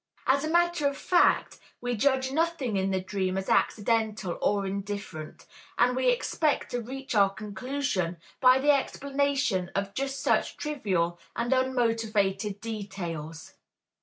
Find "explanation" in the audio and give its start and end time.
8.71-9.69